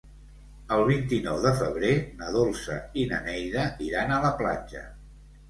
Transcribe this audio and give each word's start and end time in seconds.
El 0.77 0.85
vint-i-nou 0.85 1.37
de 1.43 1.51
febrer 1.59 1.91
na 2.23 2.31
Dolça 2.37 2.79
i 3.03 3.05
na 3.13 3.21
Neida 3.29 3.69
iran 3.91 4.17
a 4.17 4.21
la 4.27 4.35
platja. 4.43 4.85